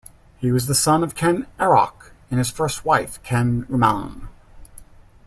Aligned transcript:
He 0.39 0.51
was 0.51 0.65
the 0.65 0.73
son 0.73 1.03
of 1.03 1.13
Ken 1.13 1.45
Arok 1.59 2.09
and 2.31 2.39
his 2.39 2.49
first 2.49 2.83
wife, 2.83 3.21
Ken 3.21 3.65
Umang. 3.65 4.29